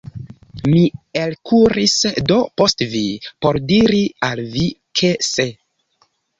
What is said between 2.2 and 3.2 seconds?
do post vi,